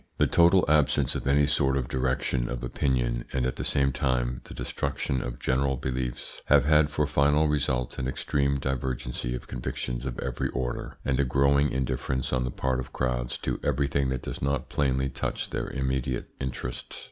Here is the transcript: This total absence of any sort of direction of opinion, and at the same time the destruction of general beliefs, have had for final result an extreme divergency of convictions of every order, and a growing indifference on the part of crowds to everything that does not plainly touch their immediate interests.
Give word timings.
This 0.17 0.29
total 0.31 0.65
absence 0.67 1.13
of 1.13 1.27
any 1.27 1.45
sort 1.45 1.77
of 1.77 1.87
direction 1.87 2.49
of 2.49 2.63
opinion, 2.63 3.23
and 3.33 3.45
at 3.45 3.55
the 3.57 3.63
same 3.63 3.91
time 3.91 4.41
the 4.45 4.53
destruction 4.55 5.21
of 5.21 5.37
general 5.39 5.77
beliefs, 5.77 6.41
have 6.47 6.65
had 6.65 6.89
for 6.89 7.05
final 7.05 7.47
result 7.47 7.99
an 7.99 8.07
extreme 8.07 8.59
divergency 8.59 9.35
of 9.35 9.45
convictions 9.47 10.07
of 10.07 10.17
every 10.17 10.49
order, 10.49 10.97
and 11.05 11.19
a 11.19 11.23
growing 11.23 11.69
indifference 11.71 12.33
on 12.33 12.45
the 12.45 12.49
part 12.49 12.79
of 12.79 12.91
crowds 12.91 13.37
to 13.37 13.59
everything 13.63 14.09
that 14.09 14.23
does 14.23 14.41
not 14.41 14.69
plainly 14.69 15.07
touch 15.07 15.51
their 15.51 15.67
immediate 15.69 16.29
interests. 16.39 16.99